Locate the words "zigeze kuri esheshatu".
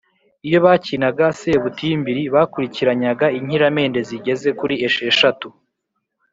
4.09-5.47